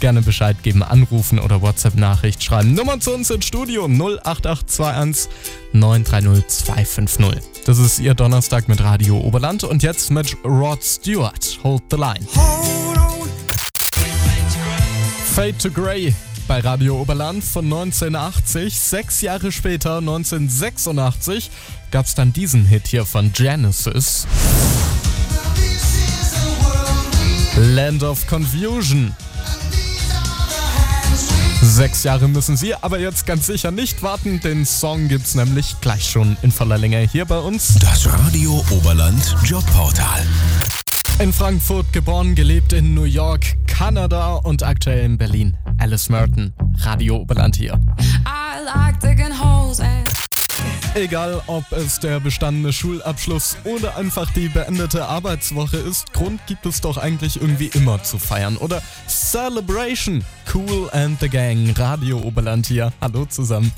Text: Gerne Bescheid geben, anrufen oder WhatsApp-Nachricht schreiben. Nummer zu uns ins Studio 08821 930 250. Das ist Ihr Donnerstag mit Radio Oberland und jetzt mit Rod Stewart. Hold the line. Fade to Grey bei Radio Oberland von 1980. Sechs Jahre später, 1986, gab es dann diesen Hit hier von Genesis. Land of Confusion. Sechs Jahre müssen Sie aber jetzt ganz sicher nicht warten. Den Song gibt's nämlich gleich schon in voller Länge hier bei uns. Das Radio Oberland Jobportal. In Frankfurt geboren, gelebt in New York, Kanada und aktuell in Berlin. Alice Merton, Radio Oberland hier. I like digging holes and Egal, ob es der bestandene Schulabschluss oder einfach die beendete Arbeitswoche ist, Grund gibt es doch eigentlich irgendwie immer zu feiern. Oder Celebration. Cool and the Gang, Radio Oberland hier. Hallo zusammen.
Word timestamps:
Gerne 0.00 0.22
Bescheid 0.22 0.62
geben, 0.62 0.82
anrufen 0.82 1.40
oder 1.40 1.60
WhatsApp-Nachricht 1.60 2.42
schreiben. 2.42 2.74
Nummer 2.74 3.00
zu 3.00 3.12
uns 3.12 3.30
ins 3.30 3.46
Studio 3.46 3.86
08821 3.86 5.28
930 5.72 6.46
250. 6.46 7.64
Das 7.64 7.78
ist 7.78 7.98
Ihr 7.98 8.14
Donnerstag 8.14 8.68
mit 8.68 8.80
Radio 8.80 9.18
Oberland 9.18 9.64
und 9.64 9.82
jetzt 9.82 10.10
mit 10.10 10.36
Rod 10.44 10.84
Stewart. 10.84 11.58
Hold 11.64 11.82
the 11.90 11.96
line. 11.96 12.26
Fade 15.34 15.58
to 15.58 15.70
Grey 15.70 16.14
bei 16.46 16.60
Radio 16.60 17.00
Oberland 17.00 17.44
von 17.44 17.64
1980. 17.64 18.78
Sechs 18.78 19.20
Jahre 19.20 19.52
später, 19.52 19.98
1986, 19.98 21.50
gab 21.90 22.06
es 22.06 22.14
dann 22.14 22.32
diesen 22.32 22.64
Hit 22.64 22.86
hier 22.86 23.04
von 23.04 23.32
Genesis. 23.32 24.26
Land 27.56 28.02
of 28.02 28.26
Confusion. 28.26 29.14
Sechs 31.60 32.04
Jahre 32.04 32.28
müssen 32.28 32.56
Sie 32.56 32.74
aber 32.74 33.00
jetzt 33.00 33.26
ganz 33.26 33.46
sicher 33.46 33.70
nicht 33.70 34.02
warten. 34.02 34.40
Den 34.40 34.64
Song 34.64 35.08
gibt's 35.08 35.34
nämlich 35.34 35.76
gleich 35.80 36.08
schon 36.08 36.36
in 36.42 36.52
voller 36.52 36.78
Länge 36.78 37.00
hier 37.00 37.24
bei 37.24 37.38
uns. 37.38 37.74
Das 37.80 38.06
Radio 38.06 38.64
Oberland 38.70 39.36
Jobportal. 39.44 40.24
In 41.18 41.32
Frankfurt 41.32 41.92
geboren, 41.92 42.36
gelebt 42.36 42.72
in 42.72 42.94
New 42.94 43.04
York, 43.04 43.56
Kanada 43.66 44.34
und 44.34 44.62
aktuell 44.62 45.04
in 45.04 45.18
Berlin. 45.18 45.56
Alice 45.78 46.08
Merton, 46.08 46.54
Radio 46.82 47.16
Oberland 47.16 47.56
hier. 47.56 47.74
I 48.24 48.64
like 48.64 49.00
digging 49.00 49.32
holes 49.32 49.80
and 49.80 50.08
Egal, 50.94 51.40
ob 51.46 51.70
es 51.72 52.00
der 52.00 52.18
bestandene 52.18 52.72
Schulabschluss 52.72 53.56
oder 53.64 53.96
einfach 53.96 54.32
die 54.32 54.48
beendete 54.48 55.06
Arbeitswoche 55.06 55.76
ist, 55.76 56.12
Grund 56.12 56.44
gibt 56.46 56.66
es 56.66 56.80
doch 56.80 56.96
eigentlich 56.96 57.40
irgendwie 57.40 57.70
immer 57.74 58.02
zu 58.02 58.18
feiern. 58.18 58.56
Oder 58.56 58.82
Celebration. 59.06 60.24
Cool 60.50 60.88
and 60.92 61.20
the 61.20 61.28
Gang, 61.28 61.74
Radio 61.76 62.16
Oberland 62.22 62.66
hier. 62.66 62.90
Hallo 63.02 63.26
zusammen. 63.28 63.70